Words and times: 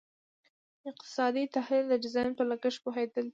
اقتصادي 0.89 1.43
تحلیل 1.55 1.85
د 1.89 1.93
ډیزاین 2.03 2.31
په 2.37 2.43
لګښت 2.51 2.79
پوهیدل 2.85 3.23
دي. 3.27 3.29